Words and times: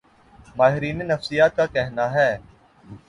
ماہرین 0.57 0.97
نفسیات 1.07 1.55
کا 1.55 1.65
کہنا 1.65 2.11
ہے 2.13 2.31